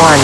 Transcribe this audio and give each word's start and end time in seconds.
one. 0.00 0.20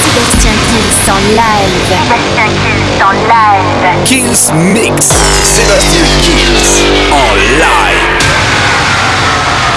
Sébastien 0.00 0.56
Kills 0.70 1.10
en 1.12 1.20
live. 1.36 1.74
Sébastien 1.88 2.48
Kills 2.62 3.02
en 3.02 3.12
live. 3.12 4.04
Kills 4.04 4.52
Mix. 4.54 4.96
Sébastien 5.44 6.06
Kills 6.22 6.70
en 7.12 7.34
live. 7.60 8.06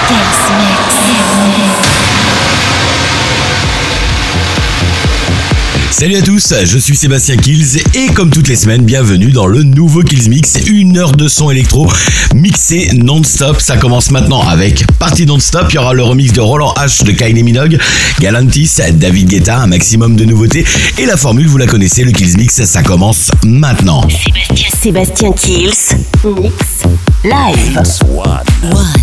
Kills 0.08 0.42
Mix. 0.58 1.61
Salut 6.02 6.16
à 6.16 6.22
tous, 6.22 6.52
je 6.64 6.78
suis 6.78 6.96
Sébastien 6.96 7.36
Kills 7.36 7.80
et 7.94 8.08
comme 8.08 8.28
toutes 8.28 8.48
les 8.48 8.56
semaines, 8.56 8.82
bienvenue 8.82 9.30
dans 9.30 9.46
le 9.46 9.62
nouveau 9.62 10.02
Kills 10.02 10.28
Mix, 10.28 10.58
une 10.66 10.98
heure 10.98 11.12
de 11.12 11.28
son 11.28 11.48
électro 11.48 11.88
mixé 12.34 12.90
non-stop. 12.92 13.60
Ça 13.60 13.76
commence 13.76 14.10
maintenant 14.10 14.42
avec 14.42 14.84
Party 14.98 15.26
Non-Stop, 15.26 15.66
il 15.68 15.76
y 15.76 15.78
aura 15.78 15.94
le 15.94 16.02
remix 16.02 16.32
de 16.32 16.40
Roland 16.40 16.74
H 16.76 17.04
de 17.04 17.12
Kylie 17.12 17.44
Minogue, 17.44 17.78
Galantis, 18.18 18.80
David 18.94 19.28
Guetta, 19.28 19.58
un 19.58 19.68
maximum 19.68 20.16
de 20.16 20.24
nouveautés 20.24 20.64
et 20.98 21.06
la 21.06 21.16
formule, 21.16 21.46
vous 21.46 21.58
la 21.58 21.68
connaissez, 21.68 22.02
le 22.02 22.10
Kills 22.10 22.36
Mix, 22.36 22.64
ça 22.64 22.82
commence 22.82 23.30
maintenant. 23.44 24.02
Sébastien, 24.10 24.70
Sébastien 24.82 25.32
Kills, 25.34 25.94
mix, 26.24 26.82
live. 27.22 27.80
One. 28.08 28.72
One. 28.72 29.02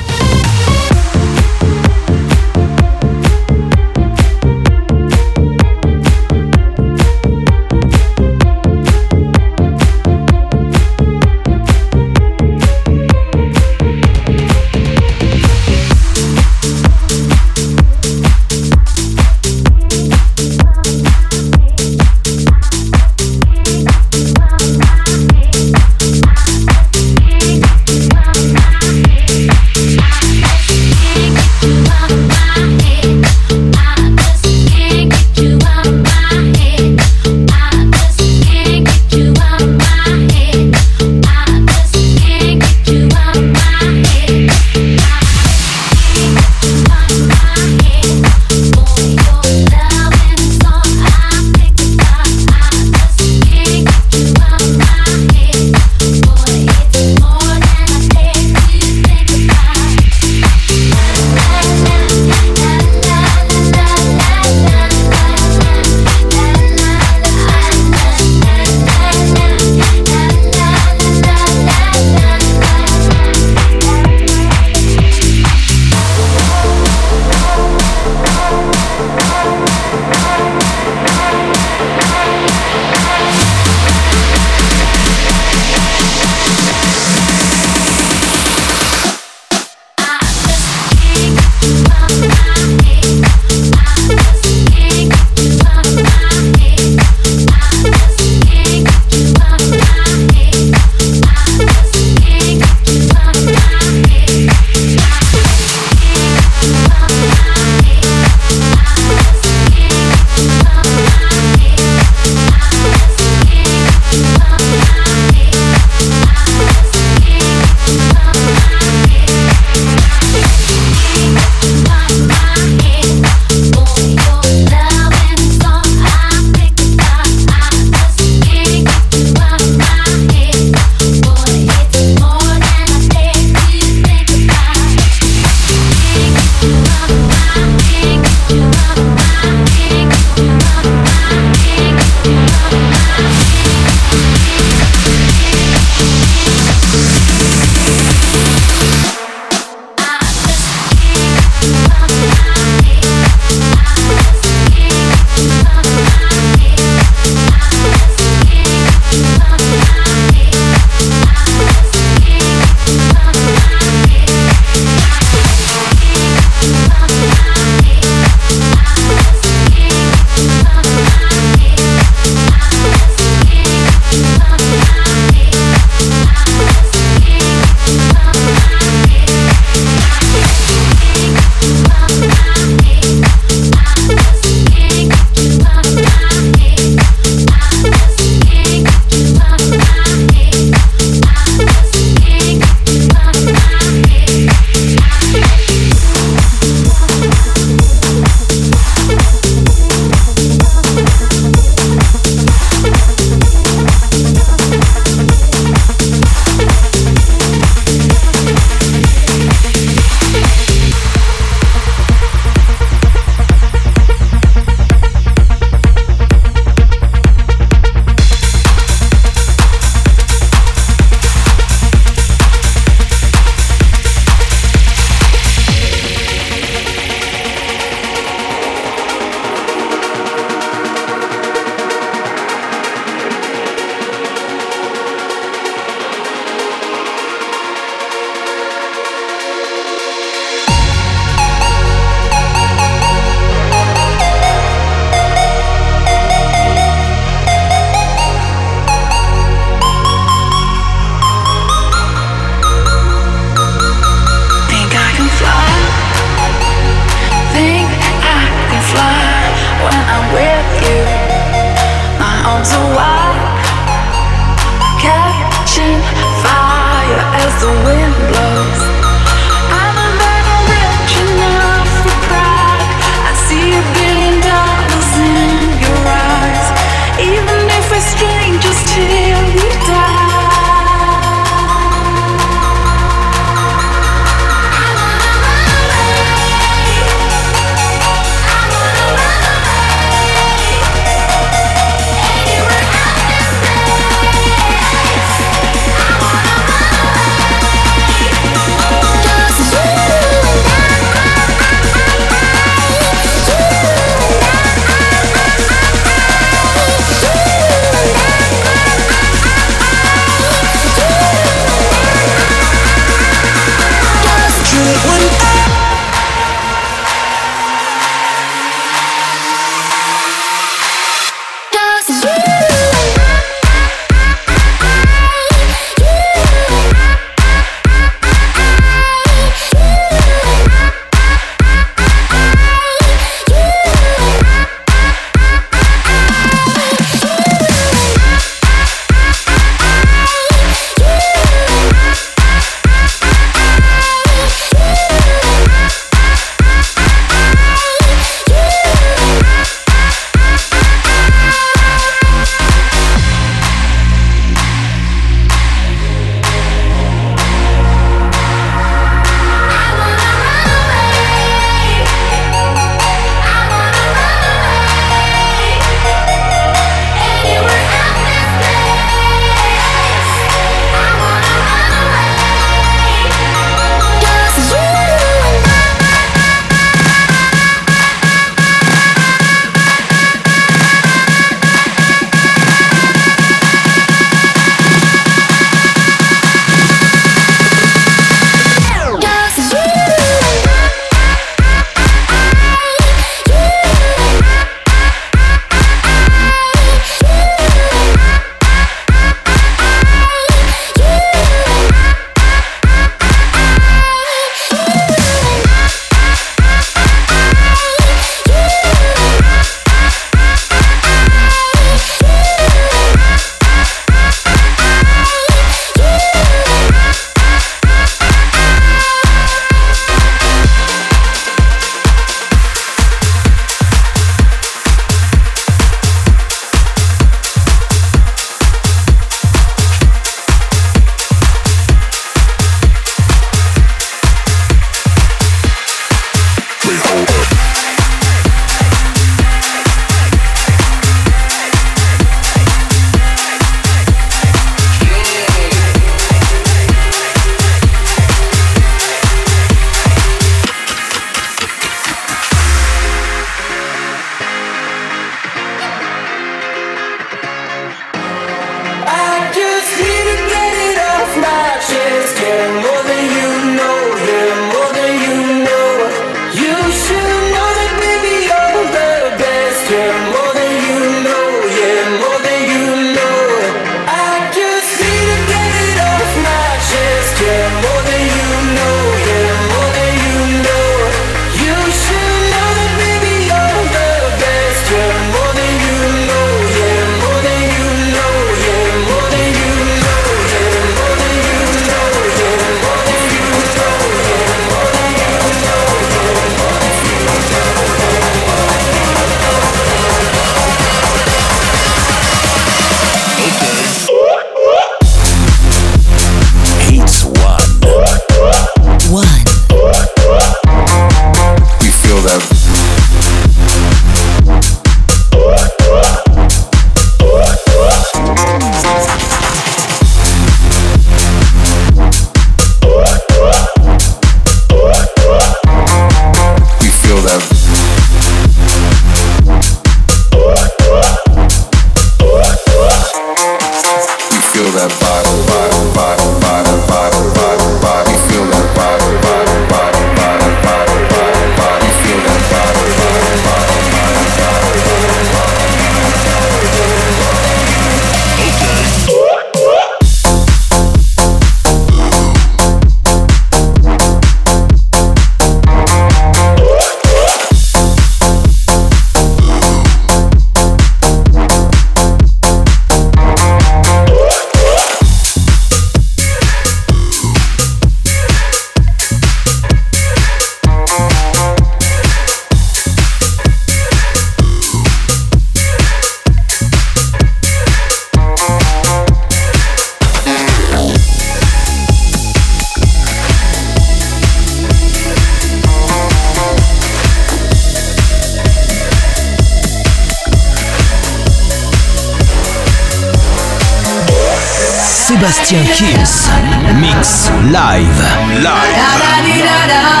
Sébastien 595.21 595.63
Kills. 595.65 596.31
Mix 596.79 597.29
live. 597.51 598.41
Live. 598.41 600.00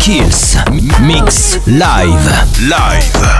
Kills. 0.00 0.56
Mix 1.02 1.58
live. 1.66 2.24
Live. 2.68 3.39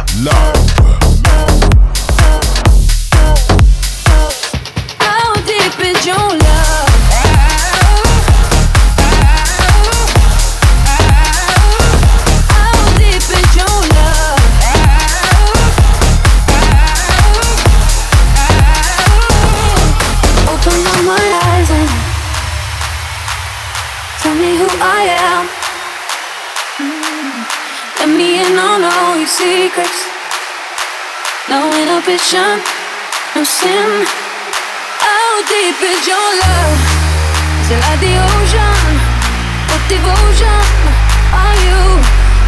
ambition, 32.10 32.58
no 33.36 33.44
sin. 33.44 34.04
How 34.98 35.42
deep 35.46 35.78
is 35.80 36.08
your 36.08 36.28
love? 36.42 36.80
Is 37.62 37.70
it 37.70 37.80
like 37.86 38.00
the 38.00 38.18
ocean? 38.18 38.86
What 39.70 39.82
devotion 39.86 40.66
are 41.30 41.56
you? 41.66 41.80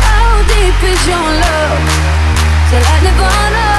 How 0.02 0.42
deep 0.50 0.82
is 0.82 1.06
your 1.06 1.28
love? 1.46 1.78
Is 2.66 2.72
it 2.72 2.82
like 2.82 3.02
Nirvana? 3.04 3.71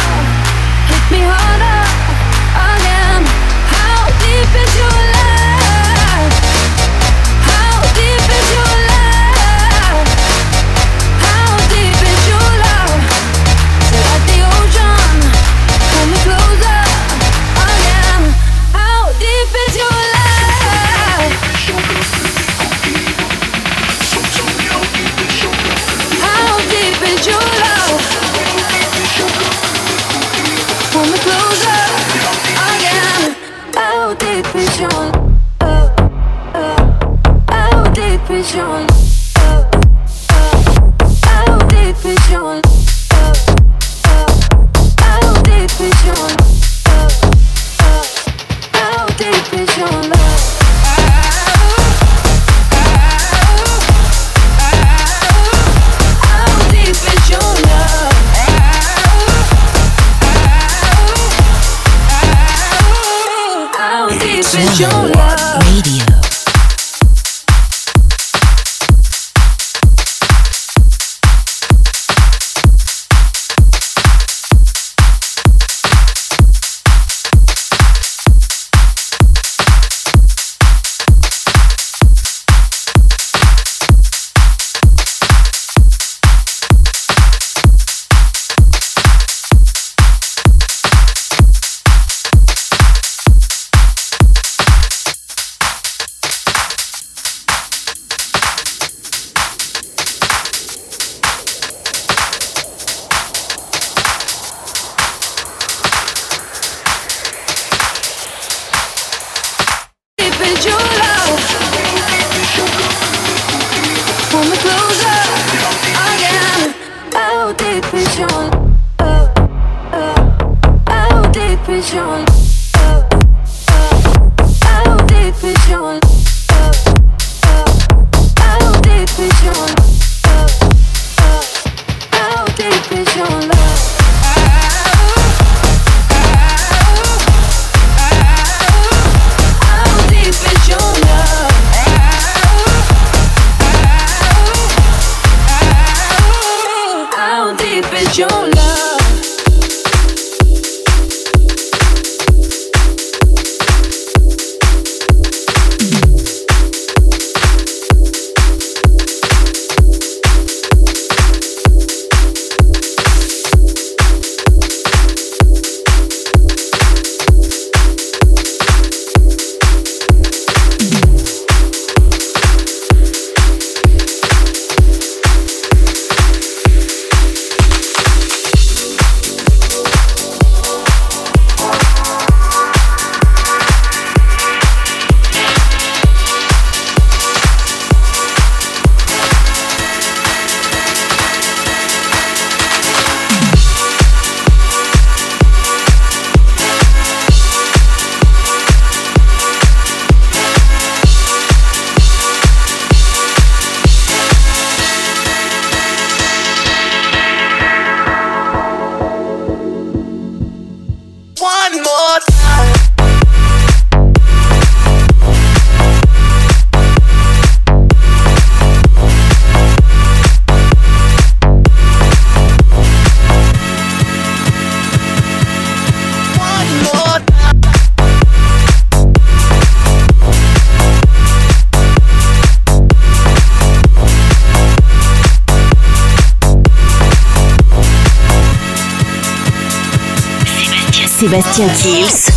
Sébastien 241.34 241.68
Kills. 241.82 242.32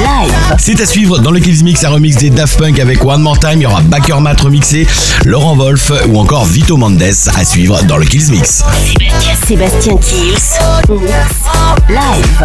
Live. 0.00 0.56
C'est 0.58 0.80
à 0.80 0.86
suivre 0.86 1.20
dans 1.20 1.30
le 1.30 1.38
Kills 1.38 1.62
Mix, 1.62 1.84
un 1.84 1.90
remix 1.90 2.16
des 2.16 2.28
Daft 2.28 2.58
Punk 2.58 2.80
avec 2.80 3.04
One 3.04 3.22
More 3.22 3.38
Time. 3.38 3.58
Il 3.58 3.62
y 3.62 3.66
aura 3.66 3.80
Backer 3.82 4.20
Matt 4.20 4.40
remixé, 4.40 4.88
Laurent 5.24 5.54
Wolf 5.54 5.92
ou 6.08 6.18
encore 6.18 6.46
Vito 6.46 6.76
Mendes 6.76 7.00
à 7.00 7.44
suivre 7.44 7.80
dans 7.84 7.96
le 7.96 8.04
Kills 8.06 8.32
Mix. 8.32 8.64
Sébastien 9.46 9.96
Kills. 9.98 10.58
Live. 11.88 12.44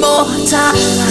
More 0.00 0.46
time. 0.46 1.07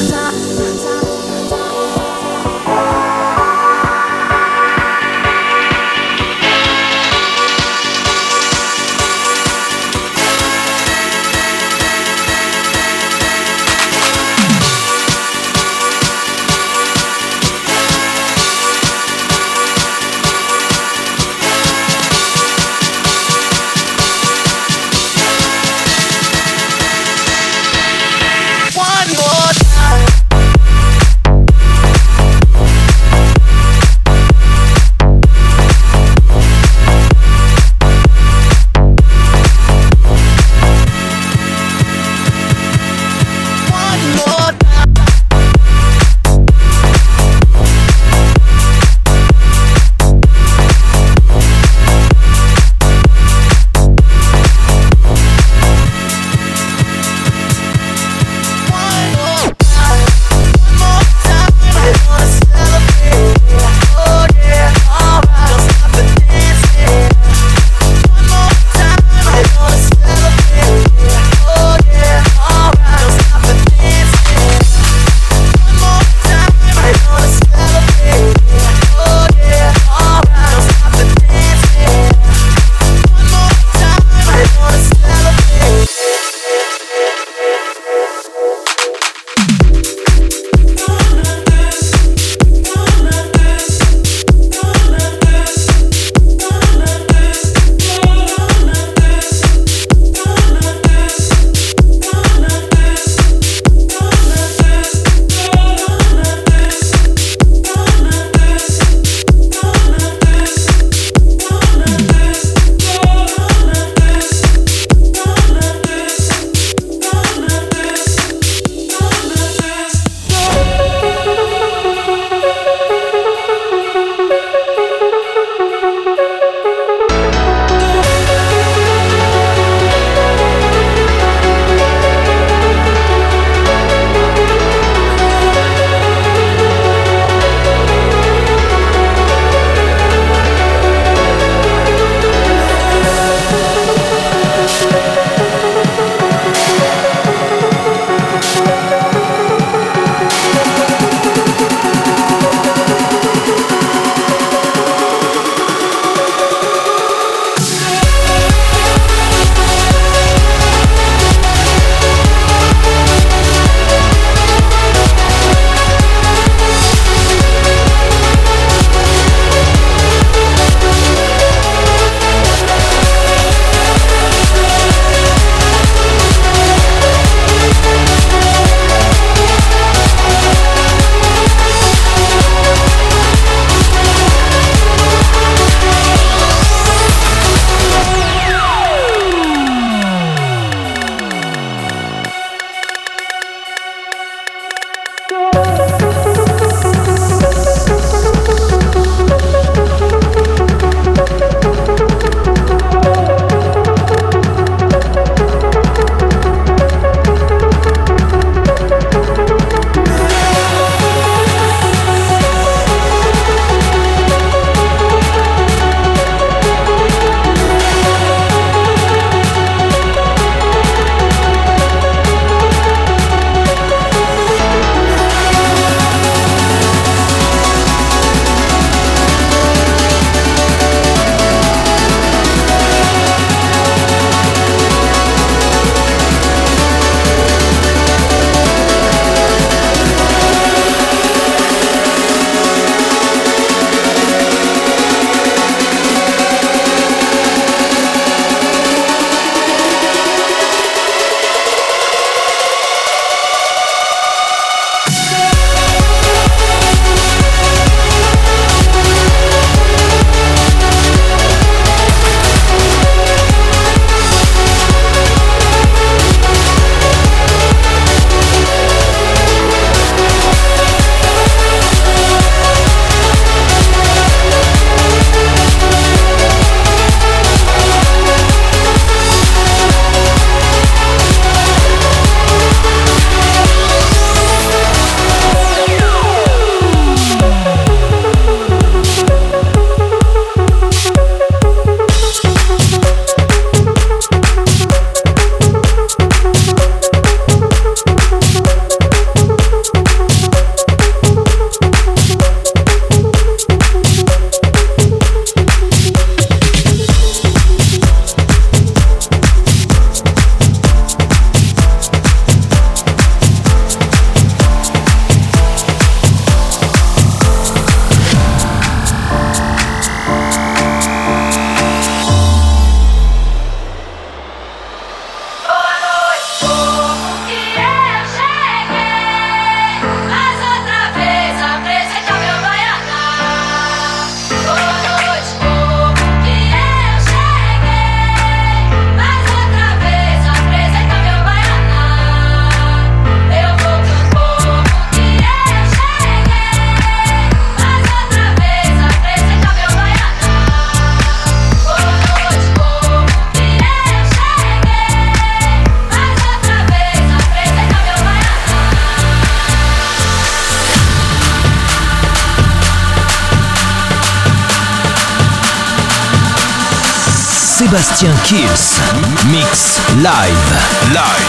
Sébastien 367.97 368.31
Kills. 368.43 369.01
Mix 369.49 369.99
live. 370.21 371.13
Live. 371.13 371.46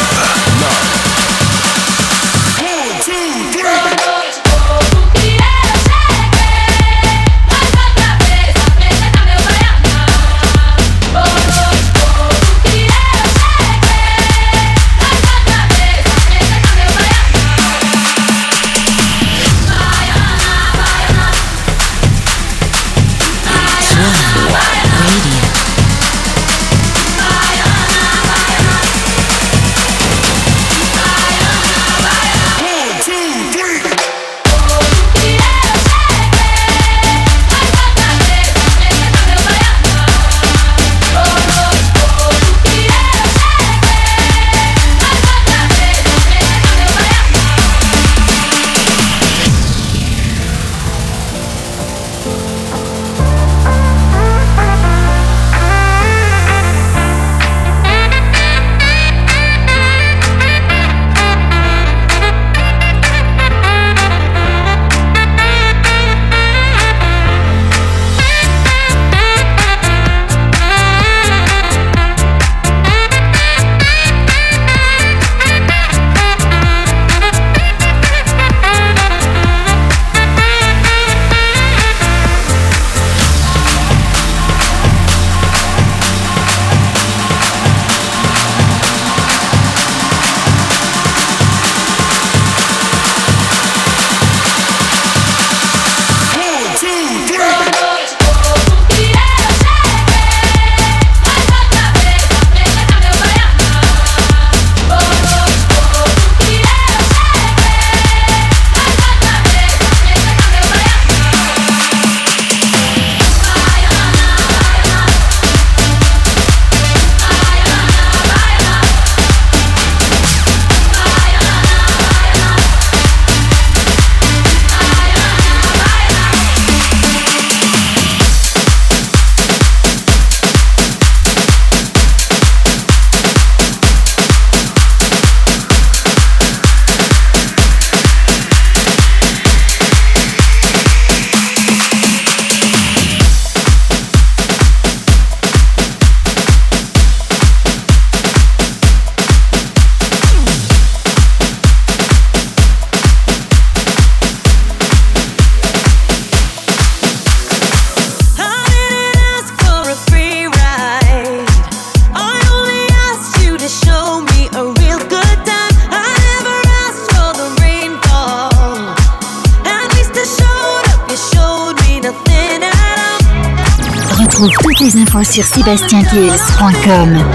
sur 176.37 177.28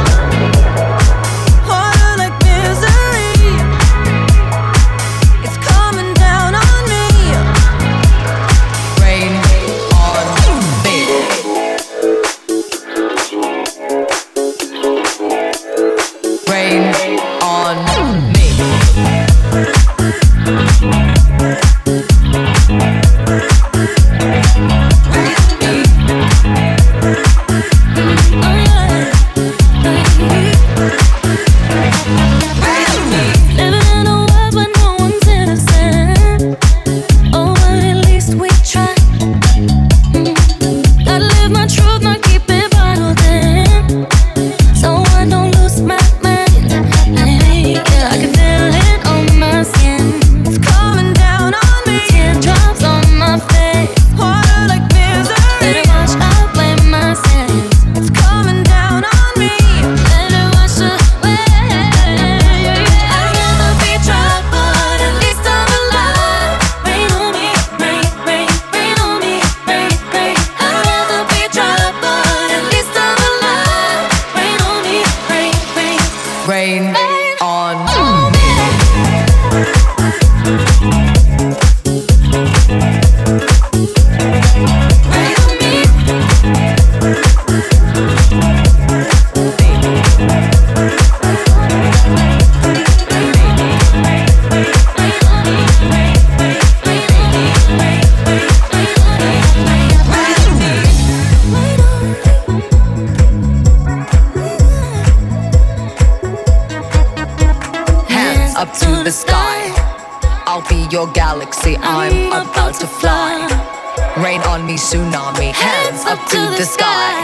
about 112.74 112.82
to 112.82 112.88
fly. 112.88 114.24
Rain 114.24 114.42
on 114.42 114.66
me, 114.66 114.76
tsunami, 114.76 115.54
hands 115.54 116.06
up 116.06 116.20
to 116.30 116.38
the 116.58 116.66
sky. 116.66 117.22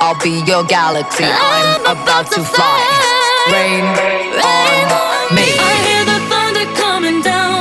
I'll 0.00 0.20
be 0.22 0.42
your 0.46 0.64
galaxy, 0.64 1.24
I'm 1.24 1.80
about 1.82 2.30
to 2.32 2.42
fly. 2.42 2.80
Rain 3.50 3.84
on 3.84 5.34
me. 5.34 5.48
I 5.58 5.72
hear 5.86 6.04
the 6.04 6.18
thunder 6.28 6.66
coming 6.80 7.22
down. 7.22 7.55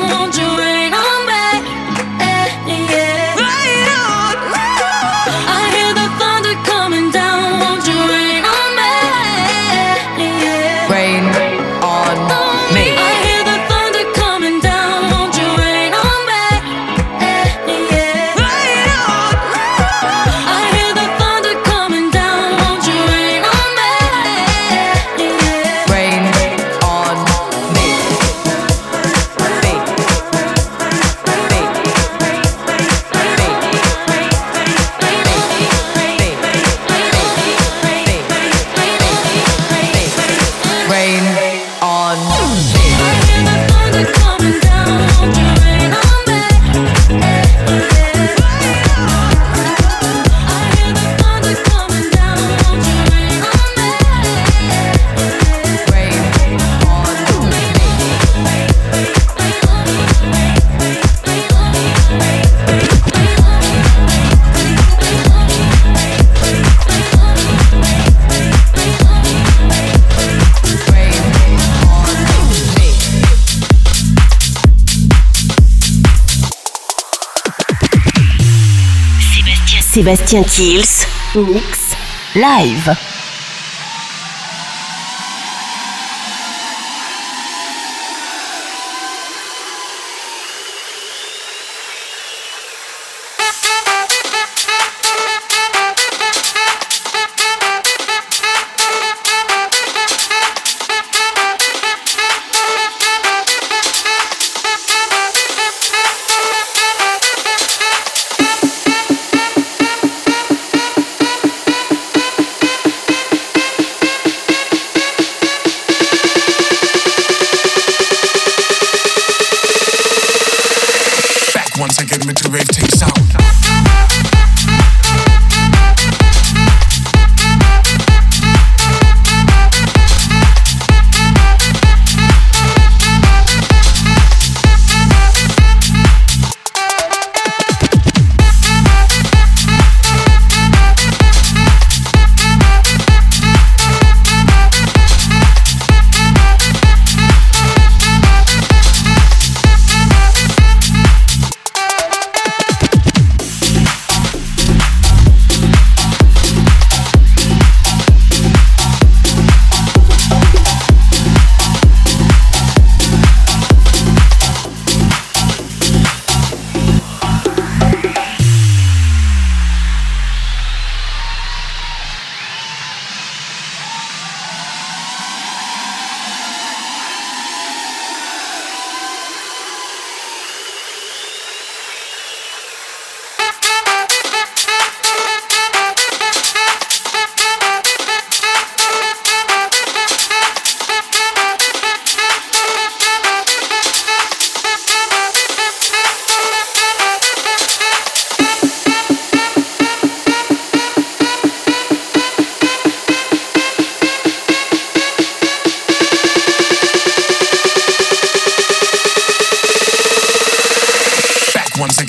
Sébastien 79.95 80.43
Kills, 80.43 81.07
Mix, 81.35 81.95
Live. 82.35 83.14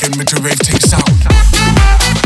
taking 0.07 0.19
me 0.19 0.25
to 0.25 0.41
rave 0.43 0.59
tape 0.61 0.83
sound. 0.83 2.26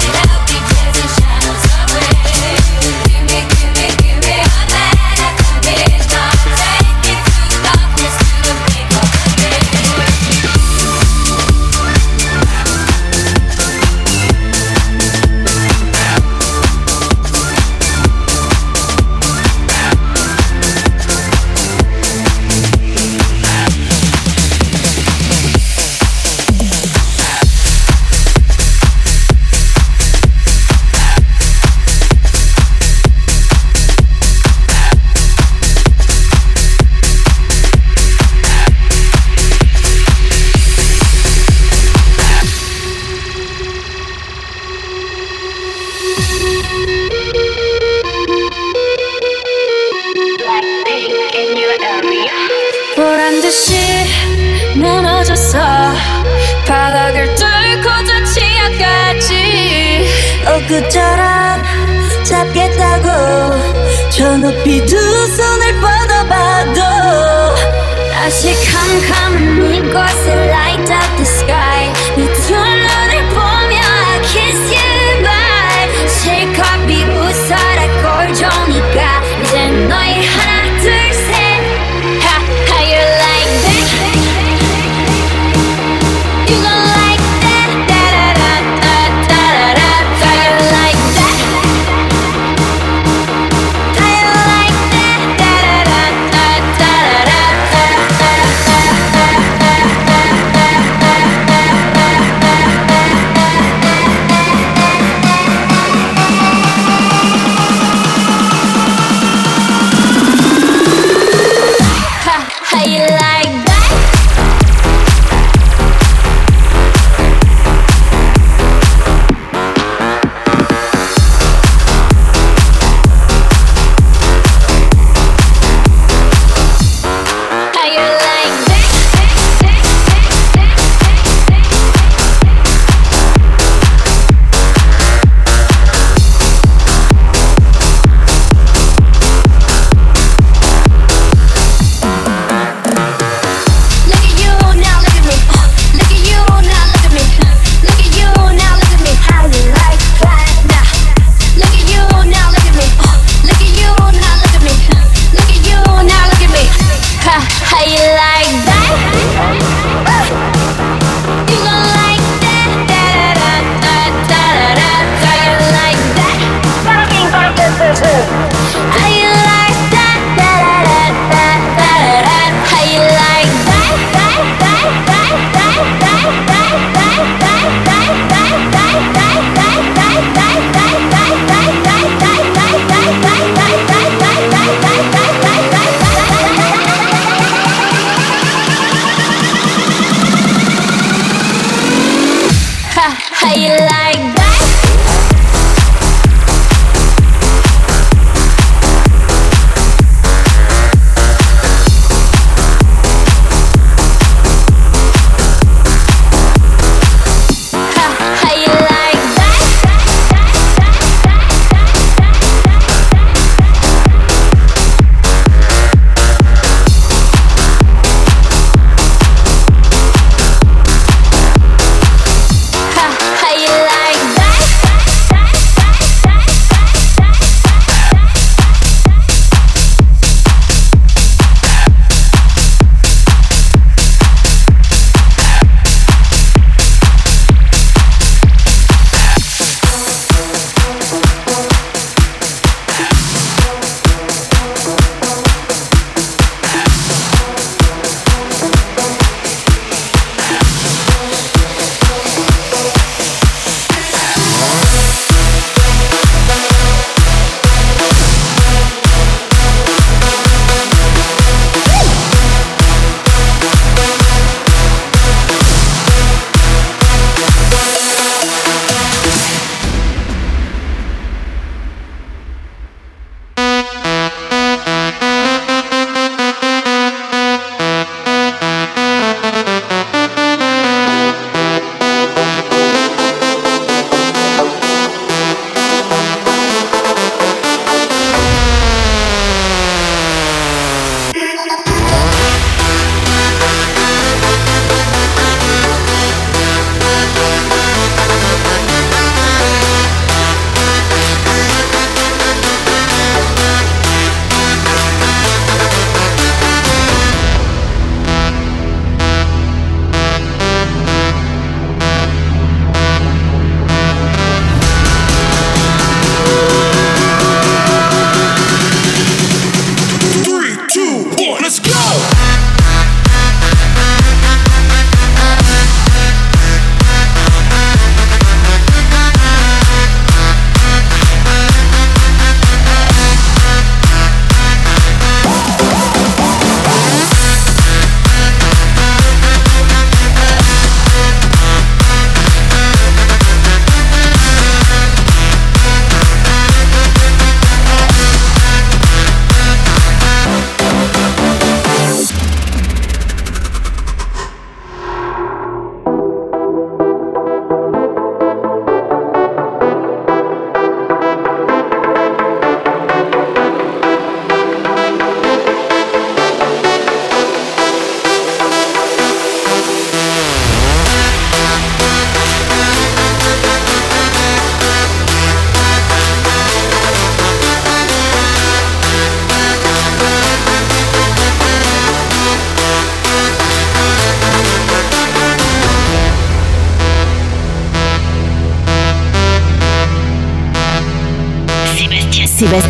like 193.85 194.40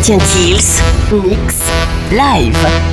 Sébastien 0.02 0.18
Kills, 0.18 0.82
Mix, 1.12 1.62
Live. 2.10 2.91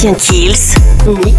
Sébastien 0.00 0.14
Kills, 0.14 0.56
Mix, 1.26 1.36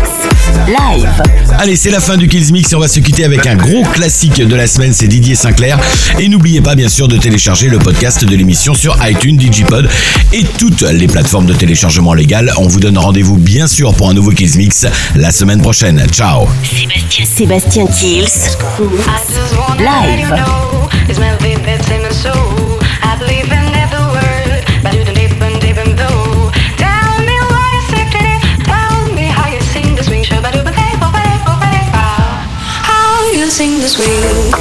Live. 0.68 1.10
Allez, 1.58 1.76
c'est 1.76 1.90
la 1.90 2.00
fin 2.00 2.16
du 2.16 2.28
Kills 2.28 2.52
Mix 2.52 2.72
et 2.72 2.76
on 2.76 2.80
va 2.80 2.88
se 2.88 3.00
quitter 3.00 3.26
avec 3.26 3.48
un 3.48 3.56
gros 3.56 3.82
classique 3.82 4.40
de 4.40 4.56
la 4.56 4.68
semaine, 4.68 4.94
c'est 4.94 5.08
Didier 5.08 5.34
Sinclair. 5.34 5.80
Et 6.20 6.30
n'oubliez 6.30 6.62
pas 6.62 6.76
bien 6.76 6.88
sûr 6.88 7.08
de 7.08 7.18
télécharger 7.18 7.70
le 7.70 7.80
podcast 7.80 8.24
de 8.24 8.36
l'émission 8.36 8.76
sur 8.76 8.96
iTunes, 9.04 9.36
Digipod 9.36 9.90
et 10.32 10.44
toutes 10.60 10.84
les 10.84 11.08
plateformes 11.08 11.48
de 11.48 11.56
téléchargement 11.56 12.14
légales. 12.14 12.54
On 12.58 12.68
vous 12.68 12.80
donne 12.80 13.00
rendez-vous 13.00 13.38
bien 13.38 13.66
sûr 13.66 13.96
pour 13.96 14.10
un 14.10 14.14
nouveau 14.14 14.30
Kills 14.30 14.58
Mix 14.58 14.86
la 15.16 15.32
semaine 15.32 15.64
prochaine. 15.64 16.06
Ciao 16.12 16.48
Sébastien, 16.64 17.26
Sébastien 17.26 17.88
Kills, 17.88 18.28
Live. 19.80 20.36
Sing 33.92 34.61